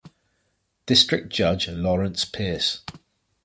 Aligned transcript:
District 0.87 1.29
Judge 1.31 1.67
Lawrence 1.67 2.25
Pierce. 2.25 2.81